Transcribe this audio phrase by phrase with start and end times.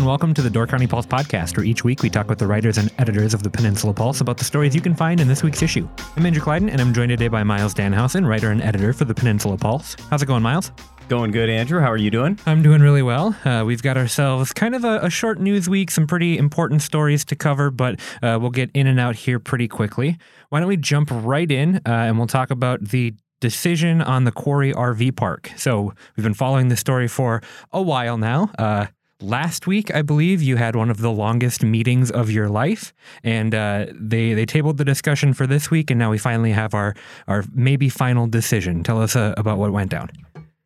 [0.00, 2.46] And welcome to the Door County Pulse podcast, where each week we talk with the
[2.46, 5.42] writers and editors of the Peninsula Pulse about the stories you can find in this
[5.42, 5.86] week's issue.
[6.16, 9.14] I'm Andrew Clyden, and I'm joined today by Myles Dannhausen, writer and editor for the
[9.14, 9.96] Peninsula Pulse.
[10.08, 10.72] How's it going, Myles?
[11.10, 11.82] Going good, Andrew.
[11.82, 12.38] How are you doing?
[12.46, 13.36] I'm doing really well.
[13.44, 17.22] Uh, we've got ourselves kind of a, a, short news week, some pretty important stories
[17.26, 20.16] to cover, but uh, we'll get in and out here pretty quickly.
[20.48, 23.12] Why don't we jump right in uh, and we'll talk about the
[23.42, 25.50] decision on the Quarry RV Park.
[25.58, 28.50] So we've been following this story for a while now.
[29.22, 33.54] Last week, I believe you had one of the longest meetings of your life, and
[33.54, 36.94] uh, they they tabled the discussion for this week, and now we finally have our
[37.28, 38.82] our maybe final decision.
[38.82, 40.08] Tell us uh, about what went down.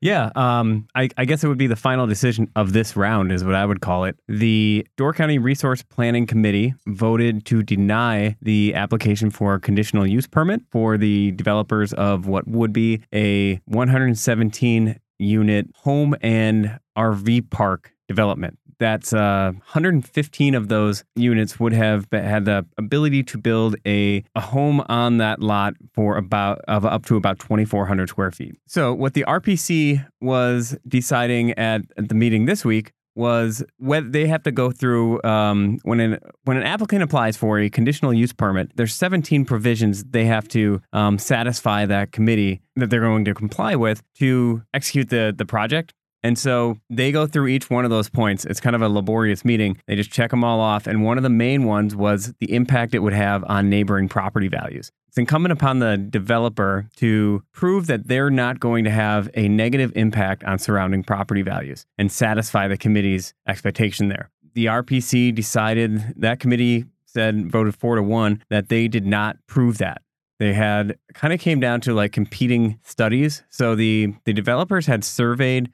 [0.01, 3.43] Yeah, um, I, I, guess it would be the final decision of this round, is
[3.43, 4.19] what I would call it.
[4.29, 10.27] The Door County Resource Planning Committee voted to deny the application for a conditional use
[10.27, 17.94] permit for the developers of what would be a 117 unit home and RV park
[18.09, 24.25] development that's uh, 115 of those units would have had the ability to build a,
[24.35, 28.57] a home on that lot for about of up to about 2,400 square feet.
[28.67, 34.27] So what the RPC was deciding at, at the meeting this week was whether they
[34.27, 38.33] have to go through um, when an when an applicant applies for a conditional use
[38.33, 38.73] permit.
[38.75, 43.77] There's 17 provisions they have to um, satisfy that committee that they're going to comply
[43.77, 45.95] with to execute the the project.
[46.25, 48.47] And so they go through each one of those points.
[48.47, 49.77] It's kind of a laborious meeting.
[49.87, 50.87] They just check them all off.
[50.87, 54.49] And one of the main ones was the impact it would have on neighboring property
[54.49, 54.91] values.
[55.07, 59.93] It's incumbent upon the developer to prove that they're not going to have a negative
[59.95, 64.31] impact on surrounding property values and satisfy the committee's expectation there.
[64.55, 69.79] The RPC decided that committee said voted four to one that they did not prove
[69.79, 70.01] that
[70.39, 73.45] they had kind of came down to like competing studies.
[73.51, 75.71] So the the developers had surveyed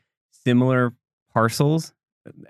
[0.51, 0.93] similar
[1.33, 1.93] parcels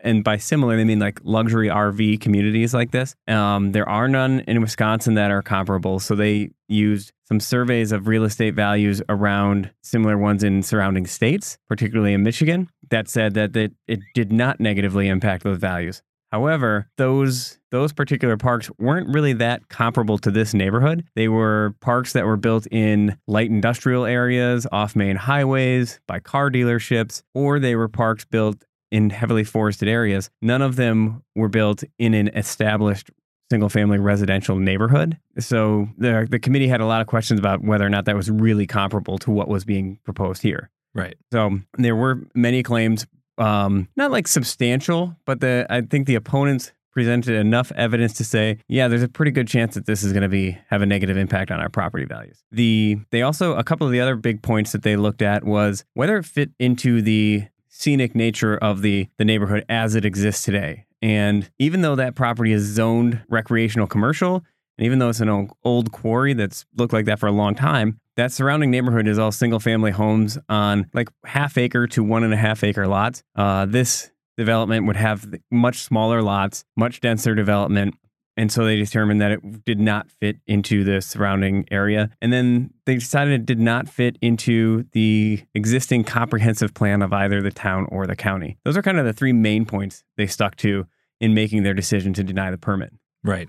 [0.02, 3.14] and by similar they mean like luxury RV communities like this.
[3.28, 8.08] Um, there are none in Wisconsin that are comparable, so they used some surveys of
[8.08, 13.56] real estate values around similar ones in surrounding states, particularly in Michigan, that said that
[13.56, 16.02] it, it did not negatively impact those values.
[16.32, 21.04] However, those those particular parks weren't really that comparable to this neighborhood.
[21.14, 26.50] They were parks that were built in light industrial areas, off main highways, by car
[26.50, 30.30] dealerships, or they were parks built in heavily forested areas.
[30.42, 33.10] None of them were built in an established
[33.50, 35.18] single family residential neighborhood.
[35.38, 38.30] So the the committee had a lot of questions about whether or not that was
[38.30, 40.70] really comparable to what was being proposed here.
[40.94, 41.16] Right.
[41.32, 43.06] So there were many claims
[43.40, 48.58] um, not like substantial, but the I think the opponents presented enough evidence to say,
[48.68, 51.16] yeah, there's a pretty good chance that this is going to be have a negative
[51.16, 52.42] impact on our property values.
[52.50, 55.84] The they also a couple of the other big points that they looked at was
[55.94, 60.86] whether it fit into the scenic nature of the the neighborhood as it exists today.
[61.02, 64.44] And even though that property is zoned recreational commercial,
[64.76, 67.54] and even though it's an old, old quarry that's looked like that for a long
[67.54, 72.22] time, that surrounding neighborhood is all single family homes on like half acre to one
[72.22, 73.22] and a half acre lots.
[73.34, 77.94] Uh, this development would have much smaller lots, much denser development.
[78.36, 82.10] And so they determined that it did not fit into the surrounding area.
[82.20, 87.40] And then they decided it did not fit into the existing comprehensive plan of either
[87.40, 88.58] the town or the county.
[88.66, 90.86] Those are kind of the three main points they stuck to
[91.20, 92.92] in making their decision to deny the permit.
[93.24, 93.48] Right.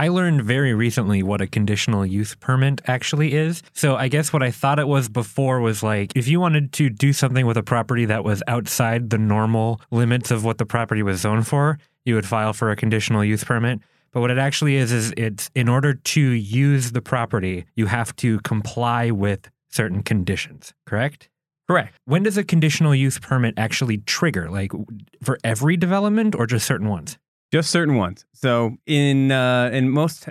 [0.00, 3.64] I learned very recently what a conditional use permit actually is.
[3.72, 6.88] So I guess what I thought it was before was like if you wanted to
[6.88, 11.02] do something with a property that was outside the normal limits of what the property
[11.02, 13.80] was zoned for, you would file for a conditional use permit.
[14.12, 18.14] But what it actually is is it's in order to use the property, you have
[18.16, 21.28] to comply with certain conditions, correct?
[21.68, 21.92] Correct.
[22.04, 24.48] When does a conditional use permit actually trigger?
[24.48, 24.70] Like
[25.24, 27.18] for every development or just certain ones?
[27.52, 28.26] Just certain ones.
[28.34, 30.28] So in uh, in most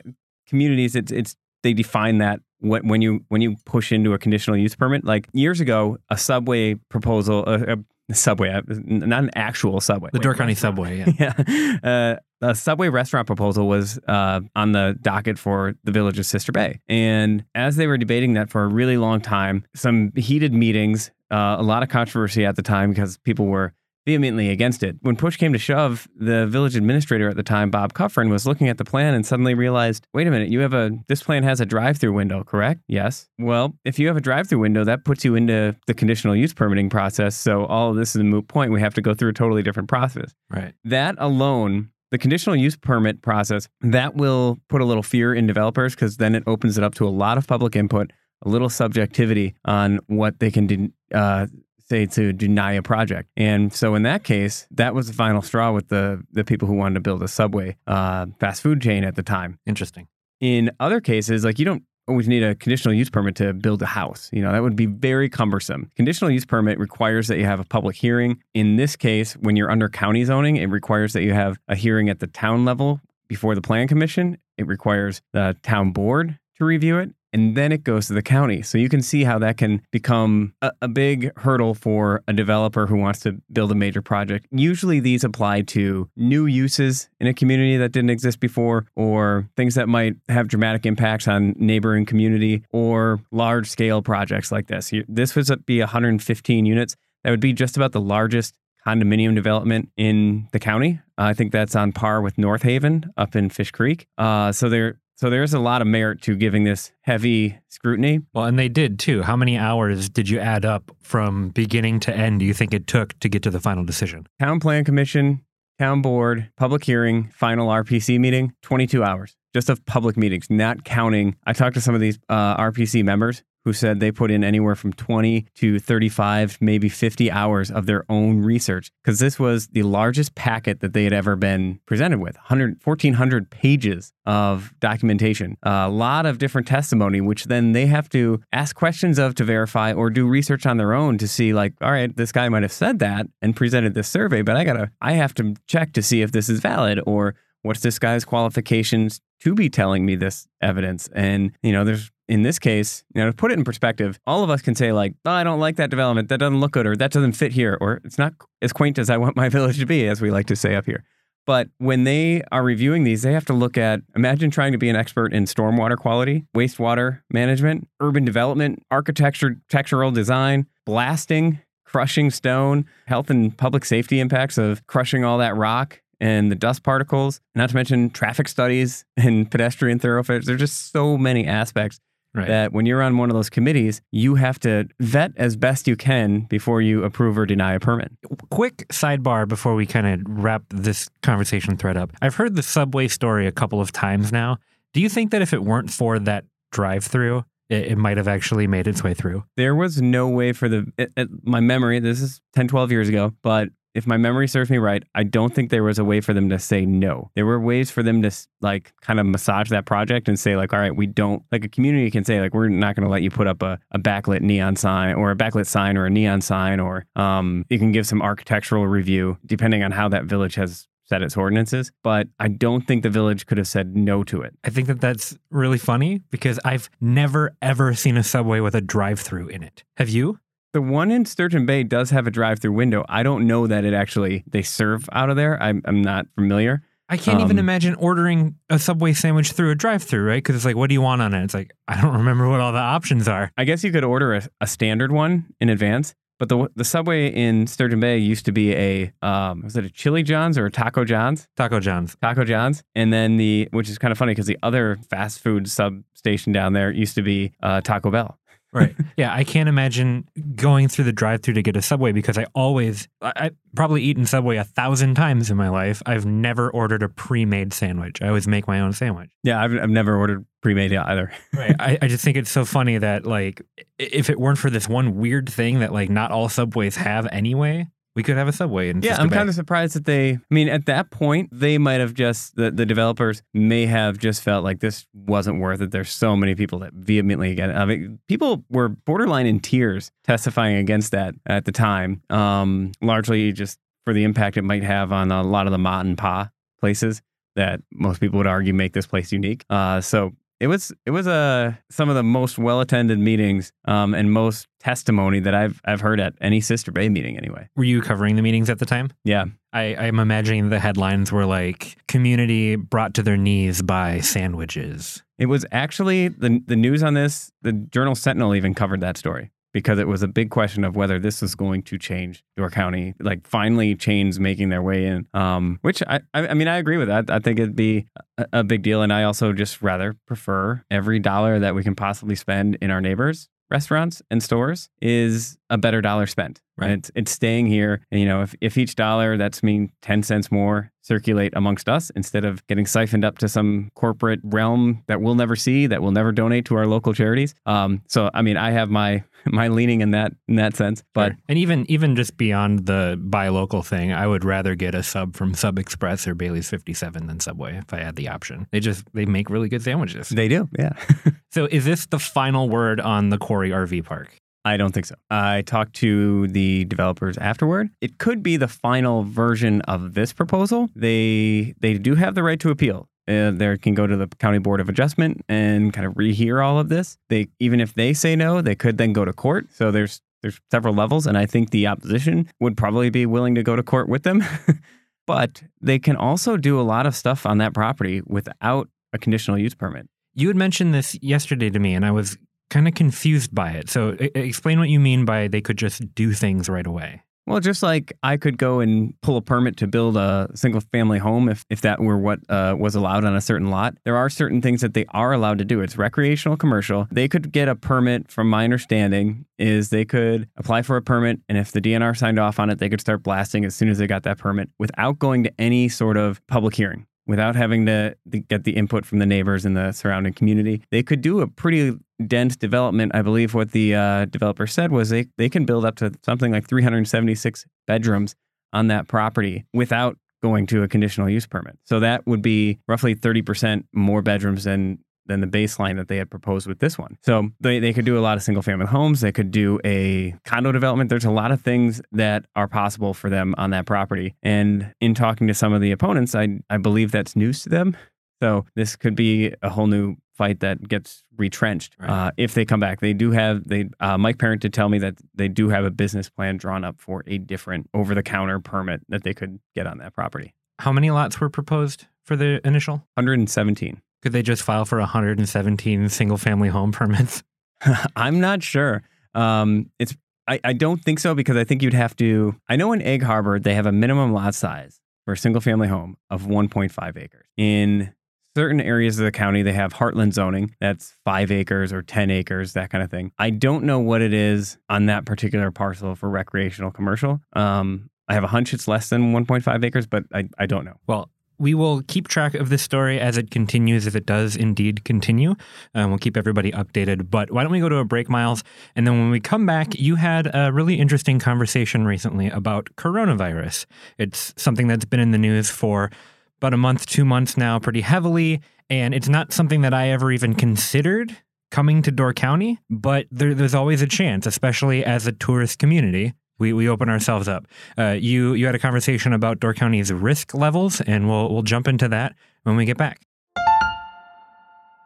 [0.48, 4.58] communities, it's it's they define that when, when you when you push into a conditional
[4.58, 5.04] use permit.
[5.04, 7.78] Like years ago, a subway proposal, a,
[8.10, 10.10] a subway, uh, not an actual subway.
[10.14, 11.34] The Door County subway, yeah.
[11.50, 11.78] yeah.
[11.84, 16.52] Uh, a subway restaurant proposal was uh, on the docket for the village of Sister
[16.52, 16.80] Bay.
[16.88, 21.56] And as they were debating that for a really long time, some heated meetings, uh,
[21.58, 23.74] a lot of controversy at the time because people were
[24.08, 24.96] vehemently against it.
[25.02, 28.70] When push came to shove, the village administrator at the time, Bob Cuffern, was looking
[28.70, 31.60] at the plan and suddenly realized, wait a minute, you have a this plan has
[31.60, 32.82] a drive-through window, correct?
[32.88, 33.28] Yes.
[33.38, 36.90] Well, if you have a drive-through window, that puts you into the conditional use permitting
[36.90, 37.36] process.
[37.36, 38.72] So all of this is a moot point.
[38.72, 40.34] We have to go through a totally different process.
[40.50, 40.74] Right.
[40.86, 45.94] That alone the conditional use permit process that will put a little fear in developers
[45.94, 48.14] because then it opens it up to a lot of public input
[48.44, 51.48] a little subjectivity on what they can de- uh,
[51.90, 53.30] say to deny a project.
[53.38, 56.74] And so in that case, that was the final straw with the the people who
[56.74, 59.60] wanted to build a subway uh, fast food chain at the time.
[59.66, 60.08] Interesting.
[60.40, 63.86] In other cases, like you don't always need a conditional use permit to build a
[63.86, 64.30] house.
[64.32, 65.92] You know, that would be very cumbersome.
[65.96, 68.42] Conditional use permit requires that you have a public hearing.
[68.54, 72.10] In this case, when you're under county zoning, it requires that you have a hearing
[72.10, 74.38] at the town level before the plan commission.
[74.58, 78.62] It requires the town board to review it and then it goes to the county.
[78.62, 82.88] So you can see how that can become a, a, big hurdle for a developer
[82.88, 84.48] who wants to build a major project.
[84.52, 89.76] Usually these apply to new uses in a community that didn't exist before, or things
[89.76, 94.92] that might have dramatic impacts on neighboring community, or large scale projects like this.
[95.08, 96.96] This would be 115 units.
[97.24, 98.56] That would be just about the largest
[98.88, 101.00] condominium development in the county.
[101.18, 104.08] I think that's on par with North Haven up in Fish Creek.
[104.18, 108.22] Uh, so there, so there's a lot of merit to giving this heavy scrutiny.
[108.34, 109.24] Well, and they did too.
[109.24, 112.86] How many hours did you add up from beginning to end do you think it
[112.86, 114.28] took to get to the final decision?
[114.40, 115.44] Town Plan Commission,
[115.80, 121.36] Town Board, public hearing, final RPC meeting, 22 hours just of public meetings, not counting.
[121.48, 124.76] I talked to some of these uh, RPC members who said they put in anywhere
[124.76, 129.84] from 20 to 35, maybe 50 hours of their own research because this was the
[129.84, 135.90] largest packet that they had ever been presented with 100, 1,400 pages of documentation, a
[135.90, 140.10] lot of different testimony, which then they have to ask questions of to verify or
[140.10, 143.00] do research on their own to see, like, all right, this guy might have said
[143.00, 146.32] that and presented this survey, but I gotta, I have to check to see if
[146.32, 151.10] this is valid or what's this guy's qualifications to be telling me this evidence?
[151.14, 154.44] And you know there's in this case, you know, to put it in perspective, all
[154.44, 156.30] of us can say like, oh, I don't like that development.
[156.30, 159.10] That doesn't look good, or that doesn't fit here, or it's not as quaint as
[159.10, 161.04] I want my village to be, as we like to say up here.
[161.46, 164.90] But when they are reviewing these, they have to look at imagine trying to be
[164.90, 172.86] an expert in stormwater quality, wastewater management, urban development, architecture, textural design, blasting, crushing stone,
[173.06, 177.70] health and public safety impacts of crushing all that rock and the dust particles, not
[177.70, 180.46] to mention traffic studies and pedestrian thoroughfares.
[180.46, 182.00] There's just so many aspects
[182.38, 182.48] Right.
[182.48, 185.96] That when you're on one of those committees, you have to vet as best you
[185.96, 188.12] can before you approve or deny a permit.
[188.52, 192.12] Quick sidebar before we kind of wrap this conversation thread up.
[192.22, 194.58] I've heard the subway story a couple of times now.
[194.94, 198.28] Do you think that if it weren't for that drive through, it, it, might have
[198.28, 199.44] actually made its way through?
[199.58, 203.10] There was no way for the, it, it, my memory, this is 10, 12 years
[203.10, 206.22] ago, but if my memory serves me right, I don't think there was a way
[206.22, 207.32] for them to say no.
[207.34, 210.72] There were ways for them to like kind of massage that project and say like,
[210.72, 213.24] all right, we don't like a community can say like, we're not going to let
[213.24, 216.42] you put up a, a backlit neon sign or a backlit sign or a neon
[216.42, 220.88] sign, or um, you can give some architectural review depending on how that village has
[221.06, 224.54] set its ordinances, but I don't think the village could have said no to it.
[224.64, 228.82] I think that that's really funny because I've never ever seen a subway with a
[228.82, 229.84] drive-through in it.
[229.96, 230.40] Have you?
[230.74, 233.06] The one in Sturgeon Bay does have a drive-through window.
[233.08, 235.62] I don't know that it actually they serve out of there.
[235.62, 236.84] I'm I'm not familiar.
[237.10, 240.44] I can't um, even imagine ordering a Subway sandwich through a drive-through, right?
[240.44, 241.44] Because it's like, what do you want on it?
[241.44, 243.52] It's like I don't remember what all the options are.
[243.58, 246.16] I guess you could order a, a standard one in advance.
[246.40, 249.90] But the the subway in Sturgeon Bay used to be a um, was it a
[249.90, 251.48] Chili John's or a Taco John's?
[251.56, 252.16] Taco John's.
[252.22, 255.70] Taco John's, and then the which is kind of funny because the other fast food
[255.70, 258.38] substation down there used to be uh, Taco Bell
[258.74, 258.96] right.
[259.18, 263.08] Yeah, I can't imagine going through the drive-through to get a Subway because I always,
[263.20, 266.04] I, I probably eaten Subway a thousand times in my life.
[266.06, 268.22] I've never ordered a pre-made sandwich.
[268.22, 269.32] I always make my own sandwich.
[269.44, 271.32] Yeah, I've, I've never ordered pre-made either.
[271.54, 271.76] right.
[271.80, 273.62] I, I just think it's so funny that like,
[273.98, 277.88] if it weren't for this one weird thing that like not all Subways have anyway,
[278.18, 280.68] we could have a subway in yeah i'm kind of surprised that they i mean
[280.68, 284.80] at that point they might have just the, the developers may have just felt like
[284.80, 285.92] this wasn't worth it.
[285.92, 290.78] There's so many people that vehemently against i mean people were borderline in tears testifying
[290.78, 295.32] against that at the time um, largely just for the impact it might have on
[295.32, 297.22] a lot of the ma and pa places
[297.56, 299.66] that most people would argue make this place unique.
[299.70, 304.14] Uh, so it was it was uh, some of the most well attended meetings um,
[304.14, 307.70] and most testimony that I've I've heard at any Sister Bay meeting anyway.
[307.76, 309.10] Were you covering the meetings at the time?
[309.24, 309.46] Yeah.
[309.74, 315.24] I, I'm imagining the headlines were like community brought to their knees by sandwiches.
[315.38, 317.52] It was actually the the news on this.
[317.62, 321.20] The Journal Sentinel even covered that story because it was a big question of whether
[321.20, 323.14] this was going to change Door County.
[323.20, 325.28] Like finally, chains making their way in.
[325.36, 327.30] Um, which I, I, mean, I agree with that.
[327.30, 328.08] I think it'd be
[328.40, 331.94] a, a big deal, and I also just rather prefer every dollar that we can
[331.94, 336.62] possibly spend in our neighbors restaurants and stores is a better dollar spent.
[336.78, 336.92] Right.
[336.92, 338.02] It's it's staying here.
[338.12, 342.12] And, you know, if, if each dollar that's mean 10 cents more circulate amongst us
[342.12, 346.12] instead of getting siphoned up to some corporate realm that we'll never see, that we'll
[346.12, 347.56] never donate to our local charities.
[347.66, 351.04] Um, so I mean I have my my leaning in that in that sense.
[351.14, 351.38] But Sure.
[351.50, 355.36] and even even just beyond the buy local thing, I would rather get a sub
[355.36, 358.68] from Sub Express or Bailey's 57 than Subway if I had the option.
[358.72, 360.30] They just they make really good sandwiches.
[360.30, 360.94] they do, yeah.
[361.52, 364.36] So is this the final word on the Quarry RV Park?
[364.66, 365.16] I don't think so.
[365.30, 367.90] I talked to the developers afterward.
[368.02, 370.90] It could be the final version of this proposal.
[370.96, 373.08] They they do have the right to appeal.
[373.28, 376.90] Uh, can go to the county board of adjustment and kind of rehear all of
[376.90, 377.18] this.
[377.30, 379.68] They even if they say no, they could then go to court.
[379.74, 383.64] So there's there's several levels, and I think the opposition would probably be willing to
[383.64, 384.44] go to court with them.
[385.28, 389.58] but they can also do a lot of stuff on that property without a conditional
[389.58, 390.08] use permit.
[390.36, 392.38] You had mentioned this yesterday to me, and I was
[392.70, 393.90] kind of confused by it.
[393.90, 397.24] So explain what you mean by they could just do things right away.
[397.48, 401.18] Well, just like I could go and pull a permit to build a single family
[401.18, 404.30] home if, if that were what uh, was allowed on a certain lot, there are
[404.30, 405.80] certain things that they are allowed to do.
[405.80, 407.08] It's recreational commercial.
[407.10, 411.40] They could get a permit, from my understanding, is they could apply for a permit,
[411.48, 413.98] and if the DNR signed off on it, they could start blasting as soon as
[413.98, 417.08] they got that permit without going to any sort of public hearing.
[417.28, 418.16] Without having to
[418.48, 421.98] get the input from the neighbors in the surrounding community, they could do a pretty
[422.26, 423.14] dense development.
[423.14, 426.52] I believe what the uh, developer said was they, they can build up to something
[426.52, 428.36] like 376 bedrooms
[428.74, 431.78] on that property without going to a conditional use permit.
[431.84, 436.30] So that would be roughly 30% more bedrooms than than the baseline that they had
[436.30, 437.18] proposed with this one.
[437.24, 439.22] So they, they could do a lot of single family homes.
[439.22, 441.10] They could do a condo development.
[441.10, 444.36] There's a lot of things that are possible for them on that property.
[444.42, 447.96] And in talking to some of the opponents, I, I believe that's news to them.
[448.42, 452.10] So this could be a whole new fight that gets retrenched Right.
[452.28, 453.00] uh, if they come back.
[453.00, 455.90] They do have they uh, Mike Parent did tell me that they do have a
[455.90, 459.88] business plan drawn up for a different over the counter permit that they could get
[459.88, 460.54] on that property.
[460.78, 462.98] How many lots were proposed for the initial?
[463.16, 464.00] 117.
[464.22, 467.44] Could they just file for 117 single family home permits?
[468.16, 469.04] I'm not sure.
[469.34, 470.16] Um, it's
[470.48, 472.56] I, I don't think so because I think you'd have to.
[472.70, 475.88] I know in Egg Harbor they have a minimum lot size for a single family
[475.88, 477.46] home of 1.5 acres.
[477.58, 478.14] In
[478.56, 482.74] certain areas of the county, they have heartland zoning that's five acres or 10 acres,
[482.74, 483.32] that kind of thing.
[483.38, 487.42] I don't know what it is on that particular parcel for recreational commercial.
[487.54, 490.98] Um, I have a hunch it's less than 1.5 acres, but I, I don't know.
[491.08, 495.04] Well, we will keep track of this story as it continues, if it does indeed
[495.04, 495.56] continue.
[495.96, 497.30] Um, we'll keep everybody updated.
[497.30, 498.64] But why don't we go to a break, Myles?
[498.96, 503.86] And then when we come back, you had a really interesting conversation recently about coronavirus.
[504.18, 506.12] It's something that's been in the news for
[506.58, 508.62] about a month, two months now, pretty heavily.
[508.90, 511.36] And it's not something that I ever even considered
[511.70, 516.34] coming to Door County, but there, there's always a chance, especially as a tourist community.
[516.60, 517.68] We, we open ourselves up.
[517.98, 521.88] Uh, you you had a conversation about Door County's risk levels, and we'll we'll jump
[521.88, 523.27] into that when we get back.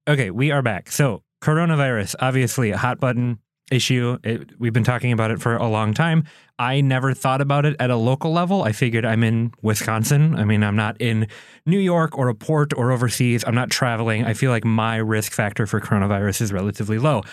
[0.08, 0.92] Okay, we are back.
[0.92, 3.40] So, coronavirus, obviously a hot button
[3.72, 4.18] issue.
[4.24, 6.26] It, we've been talking about it for a long time.
[6.60, 8.64] I never thought about it at a local level.
[8.64, 10.36] I figured I'm in Wisconsin.
[10.36, 11.28] I mean, I'm not in
[11.66, 13.44] New York or a port or overseas.
[13.48, 14.26] I'm not traveling.
[14.26, 17.24] I feel like my risk factor for coronavirus is relatively low.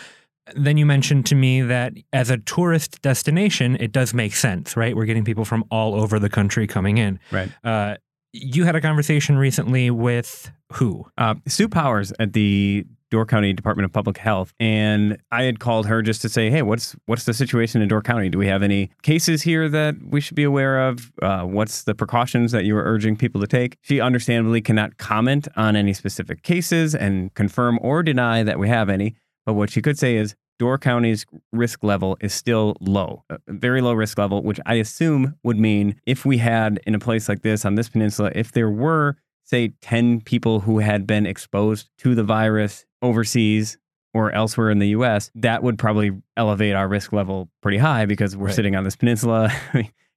[0.57, 4.97] Then you mentioned to me that as a tourist destination, it does make sense, right?
[4.97, 7.21] We're getting people from all over the country coming in.
[7.31, 7.51] Right.
[7.63, 7.97] Uh,
[8.33, 11.07] you had a conversation recently with who?
[11.19, 15.87] Uh, Sue Powers at the Door County Department of Public Health, and I had called
[15.87, 18.29] her just to say, "Hey, what's what's the situation in Door County?
[18.29, 21.13] Do we have any cases here that we should be aware of?
[21.23, 25.49] Uh, what's the precautions that you are urging people to take?" She understandably cannot comment
[25.57, 29.15] on any specific cases and confirm or deny that we have any.
[29.47, 33.81] But what she could say is Door County's risk level is still low, a very
[33.81, 37.43] low risk level, which I assume would mean if we had in a place like
[37.43, 42.15] this on this peninsula, if there were, say, 10 people who had been exposed to
[42.17, 43.79] the virus overseas
[44.15, 48.37] or elsewhere in the US, that would probably elevate our risk level pretty high because
[48.37, 48.55] we're Right.
[48.55, 49.51] sitting on this peninsula.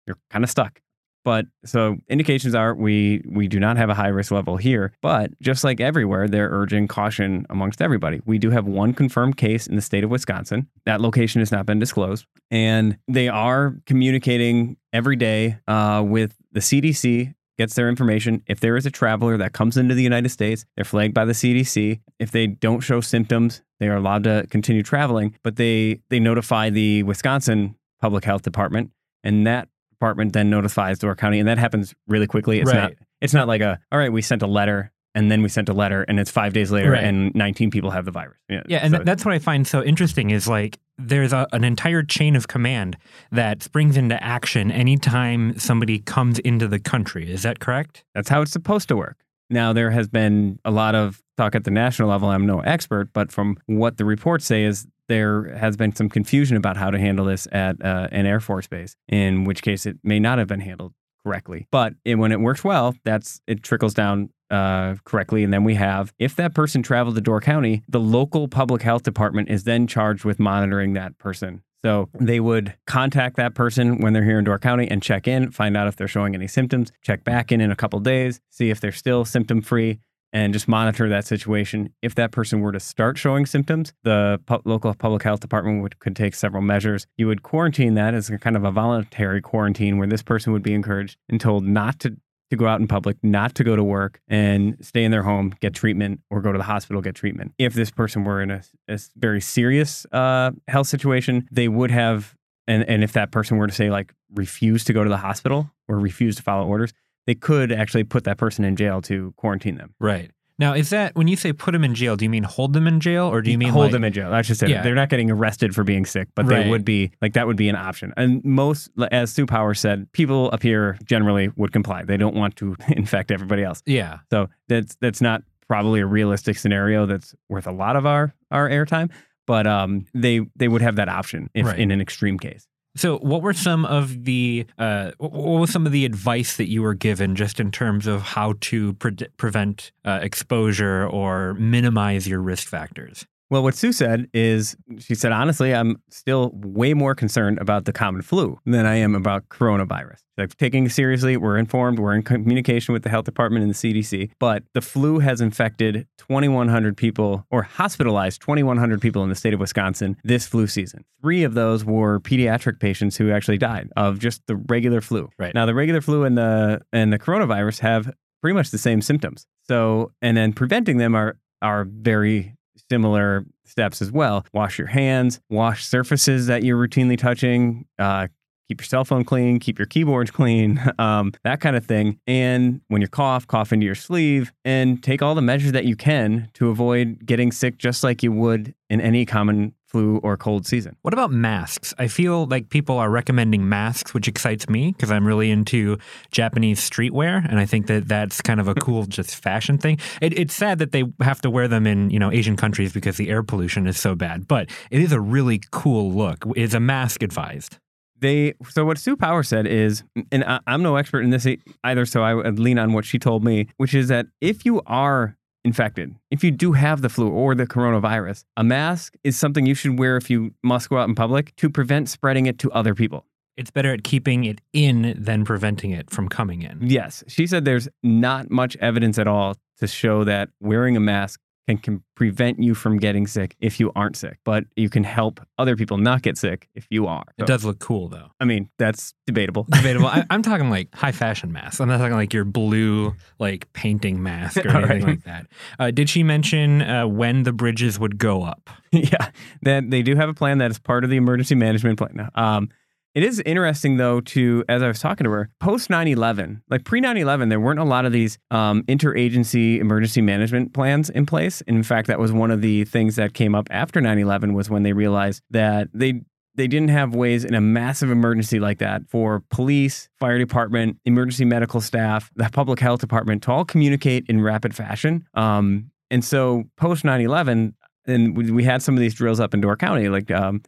[0.08, 0.82] You're kind of stuck.
[1.24, 5.30] But so indications are we we do not have a high risk level here, but
[5.40, 8.22] just like everywhere, they're urging caution amongst everybody.
[8.26, 10.68] We do have one confirmed case in the state of Wisconsin.
[10.86, 16.60] That location has not been disclosed, and they are communicating every day uh, with the
[16.60, 17.36] CDC.
[17.62, 18.42] Gets their information.
[18.48, 21.34] If there is a traveler that comes into the United States, they're flagged by the
[21.34, 22.00] CDC.
[22.18, 25.38] If they don't show symptoms, they are allowed to continue traveling.
[25.44, 28.90] But they they notify the Wisconsin Public Health Department,
[29.24, 32.60] and that department then notifies Door County, and that happens really quickly.
[32.60, 35.50] It's not it's not like a all right, we sent a letter and then we
[35.50, 37.04] sent a letter and it's five days later Right.
[37.04, 38.38] and 19 people have the virus.
[38.50, 41.48] Yeah, Yeah, and so- th- that's what I find so interesting is like there's a,
[41.52, 42.98] an entire chain of command
[43.32, 47.32] that springs into action anytime somebody comes into the country.
[47.32, 48.04] Is that correct?
[48.14, 49.18] That's how it's supposed to work.
[49.50, 52.30] Now, there has been a lot of talk at the national level.
[52.30, 56.56] I'm no expert, but from what the reports say, is there has been some confusion
[56.56, 59.98] about how to handle this at uh, an Air Force base, in which case it
[60.04, 60.94] may not have been handled
[61.26, 61.68] correctly.
[61.70, 65.44] But it, when it works well, that's it trickles down uh, correctly.
[65.44, 69.04] And then we have, if that person traveled to Door County, the local public health
[69.04, 71.64] department is then charged with monitoring that person.
[71.84, 75.50] So they would contact that person when they're here in Door County and check in,
[75.50, 78.70] find out if they're showing any symptoms, check back in in a couple days, see
[78.70, 80.00] if they're still symptom free,
[80.32, 81.92] and just monitor that situation.
[82.02, 86.00] If that person were to start showing symptoms, the pu- local public health department would,
[86.00, 87.08] could take several measures.
[87.18, 90.64] You would quarantine that as a kind of a voluntary quarantine where this person would
[90.64, 92.18] be encouraged and told not to
[92.52, 95.54] to go out in public, not to go to work, and stay in their home,
[95.62, 97.54] get treatment, or go to the hospital, get treatment.
[97.58, 102.36] If this person were in a, a very serious uh, health situation, they would have,
[102.68, 105.72] and, and if that person were to say, like, refuse to go to the hospital
[105.88, 106.94] or refuse to follow orders,
[107.26, 109.96] they could actually put that person in jail to quarantine them.
[110.00, 110.32] Right.
[110.62, 112.88] Now, is that when you say put them in jail, do you mean hold them
[112.88, 114.32] in jail or do you mean hold like- them in jail?
[114.34, 114.82] I should say Yeah.
[114.84, 116.64] they're not getting arrested for being sick, but Right.
[116.64, 118.14] they would be like that would be an option.
[118.16, 122.04] And most, as Sue Power said, people up here generally would comply.
[122.04, 123.82] They don't want to infect everybody else.
[123.86, 124.20] Yeah.
[124.30, 128.70] So that's that's not probably a realistic scenario that's worth a lot of our our
[128.70, 129.10] airtime.
[129.48, 131.80] But um, they they would have that option if Right.
[131.80, 132.68] in an extreme case.
[132.96, 136.82] So, what were some of the uh, what was some of the advice that you
[136.82, 142.42] were given just in terms of how to pre- prevent uh, exposure or minimize your
[142.42, 143.26] risk factors?
[143.52, 147.92] Well, what Sue said is she said, honestly, I'm still way more concerned about the
[147.92, 150.20] common flu than I am about coronavirus.
[150.38, 153.78] Like taking it seriously, we're informed, we're in communication with the health department and the
[153.78, 159.54] CDC, but the flu has infected 2,100 people or hospitalized 2,100 people in the state
[159.54, 161.04] of Wisconsin this flu season.
[161.22, 165.30] Three of those were pediatric patients who actually died of just the regular flu.
[165.38, 165.54] Right.
[165.54, 169.46] Now, the regular flu and the and the coronavirus have pretty much the same symptoms.
[169.68, 172.56] So, and then preventing them are are very
[172.92, 174.46] similar steps as well.
[174.54, 178.28] Wash your hands, wash surfaces that you're routinely touching, uh,
[178.68, 182.20] keep your cell phone clean, keep your keyboards clean, um, that kind of thing.
[182.28, 185.96] And when you cough, cough into your sleeve and take all the measures that you
[185.96, 190.66] can to avoid getting sick just like you would in any common flu or cold
[190.66, 190.96] season.
[191.02, 191.94] What about masks?
[192.00, 195.98] I feel like people are recommending masks, which excites me because I'm really into
[196.32, 200.00] Japanese streetwear, and I think that that's kind of a cool just fashion thing.
[200.22, 203.18] It, it's sad that they have to wear them in you know Asian countries because
[203.18, 206.46] the air pollution is so bad, but it is a really cool look.
[206.56, 207.78] Is a mask advised?
[208.20, 211.48] They so what Sue Power said is, and I, I'm no expert in this
[211.84, 214.82] either, so I would lean on what she told me, which is that if you
[214.86, 219.66] are infected, if you do have the flu or the coronavirus, a mask is something
[219.66, 222.72] you should wear if you must go out in public to prevent spreading it to
[222.72, 223.26] other people.
[223.58, 226.80] It's better at keeping it in than preventing it from coming in.
[226.82, 231.40] Yes, she said there's not much evidence at all to show that wearing a mask
[231.68, 235.40] can, can prevent you from getting sick if you aren't sick, but you can help
[235.58, 237.24] other people not get sick if you are.
[237.38, 238.28] It does look cool though.
[238.40, 239.64] I mean, that's debatable.
[239.70, 240.08] Debatable.
[240.08, 241.80] I, I'm talking like high fashion masks.
[241.80, 245.04] I'm not talking like your blue like painting mask or anything right.
[245.06, 245.48] like that.
[245.80, 248.70] Uh, did she mention uh, when the bridges would go up?
[248.92, 249.30] yeah,
[249.62, 252.30] that they do have a plan that is part of the emergency management plan.
[252.36, 252.70] Um,
[253.14, 257.02] it is interesting though to as I was talking to her post 9/11, like pre
[257.02, 261.62] 9/11, there weren't a lot of these um, interagency emergency management plans in place.
[261.68, 264.70] And in fact, that was one of the things that came up after 9/11 was
[264.70, 266.22] when they realized that they
[266.56, 271.46] they didn't have ways in a massive emergency like that for police, fire department, emergency
[271.46, 275.26] medical staff, the public health department to all communicate in rapid fashion.
[275.34, 277.74] Um, and so post 9 11,
[278.06, 280.62] and we, had some of these drills up in Door County, like um,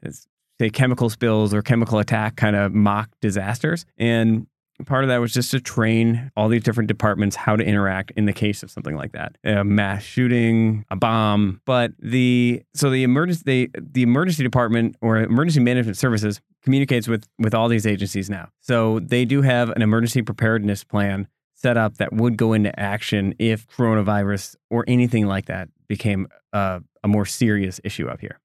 [0.60, 3.86] say chemical spills or chemical attack kind of mock disasters.
[3.98, 4.48] And
[4.86, 8.26] part of that was just to train all these different departments how to interact in
[8.26, 9.38] the case of something like that.
[9.44, 11.62] A mass shooting a bomb.
[11.66, 17.28] But the so the emergency the, the emergency department or emergency management services communicates with
[17.38, 18.50] with all these agencies now.
[18.60, 23.34] So they do have an emergency preparedness plan set up that would go into action
[23.40, 28.40] if coronavirus or anything like that became uh, a more serious issue up here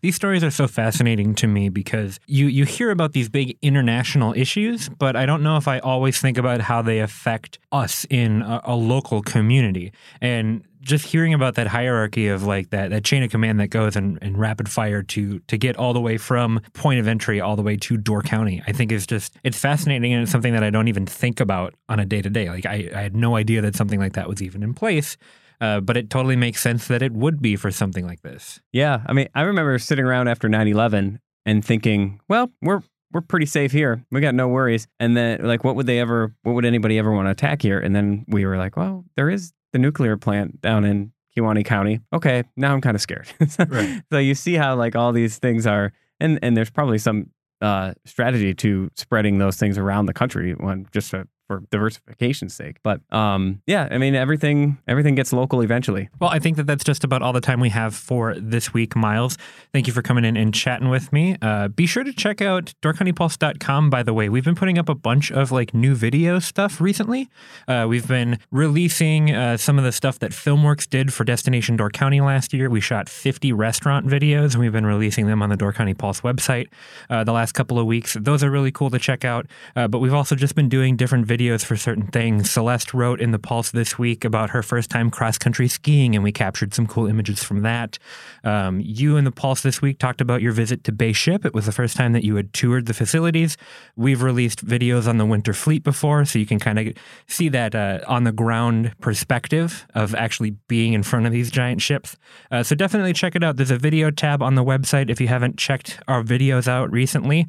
[0.00, 4.32] These stories are so fascinating to me because you you hear about these big international
[4.34, 8.42] issues, but I don't know if I always think about how they affect us in
[8.42, 9.92] a, a local community.
[10.20, 13.96] And just hearing about that hierarchy of like that that chain of command that goes
[13.96, 17.56] in, in rapid fire to to get all the way from point of entry all
[17.56, 20.62] the way to Door County, I think is just it's fascinating and it's something that
[20.62, 22.48] I don't even think about on a day to day.
[22.48, 25.16] Like I, I had no idea that something like that was even in place.
[25.60, 28.60] Uh, but it totally makes sense that it would be for something like this.
[28.72, 33.46] Yeah, I mean, I remember sitting around after 9/11 and thinking, well, we're we're pretty
[33.46, 34.04] safe here.
[34.10, 34.86] We got no worries.
[34.98, 37.78] And then like what would they ever what would anybody ever want to attack here?
[37.78, 42.00] And then we were like, well, there is the nuclear plant down in Kewaunee County.
[42.12, 43.28] Okay, now I'm kind of scared.
[43.68, 44.02] Right.
[44.10, 47.92] so you see how like all these things are and and there's probably some uh,
[48.06, 52.76] strategy to spreading those things around the country one just to, for diversification's sake.
[52.84, 56.08] But um, yeah, I mean everything everything gets local eventually.
[56.20, 58.94] Well, I think that that's just about all the time we have for this week,
[58.94, 59.36] Myles.
[59.72, 61.36] Thank you for coming in and chatting with me.
[61.42, 64.28] Uh, be sure to check out doorcountypulse.com, by the way.
[64.28, 67.28] We've been putting up a bunch of like new video stuff recently.
[67.66, 71.90] Uh, we've been releasing uh, some of the stuff that Filmworks did for Destination Door
[71.90, 72.70] County last year.
[72.70, 76.20] We shot 50 restaurant videos, and we've been releasing them on the Door County Pulse
[76.20, 76.68] website
[77.08, 78.16] uh, the last couple of weeks.
[78.20, 79.48] Those are really cool to check out.
[79.74, 82.50] Uh, but we've also just been doing different videos for certain things.
[82.50, 86.22] Celeste wrote in the Pulse this week about her first time cross country skiing, and
[86.22, 87.98] we captured some cool images from that.
[88.44, 91.44] Um, you in the Pulse this week talked about your visit to Bay Ship.
[91.44, 93.56] It was the first time that you had toured the facilities.
[93.96, 96.94] We've released videos on the Winter Fleet before, so you can kind of
[97.26, 101.80] see that uh, on the ground perspective of actually being in front of these giant
[101.80, 102.16] ships.
[102.50, 103.56] Uh, so definitely check it out.
[103.56, 107.48] There's a video tab on the website if you haven't checked our videos out recently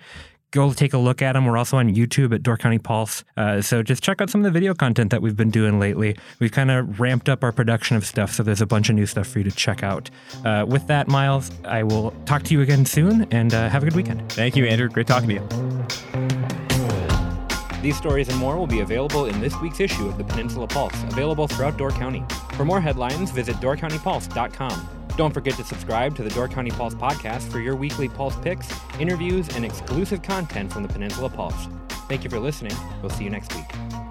[0.52, 1.46] go take a look at them.
[1.46, 3.24] We're also on YouTube at Door County Pulse.
[3.38, 6.18] Uh, so just check out some of the video content that we've been doing lately.
[6.40, 9.06] We've kind of ramped up our production of stuff, so there's a bunch of new
[9.06, 10.10] stuff for you to check out.
[10.46, 13.86] Uh, with that, Myles, I will talk to you again soon and uh, have a
[13.86, 14.32] good weekend.
[14.32, 14.90] Thank you, Andrew.
[14.90, 15.48] Great talking to you.
[17.82, 20.94] These stories and more will be available in this week's issue of the Peninsula Pulse,
[21.04, 22.24] available throughout Door County.
[22.54, 25.01] For more headlines, visit doorcountypulse.com.
[25.18, 28.68] Don't forget to subscribe to the Door County Pulse podcast for your weekly Pulse picks,
[29.00, 31.68] interviews, and exclusive content from the Peninsula Pulse.
[32.08, 32.76] Thank you for listening.
[33.02, 34.11] We'll see you next week.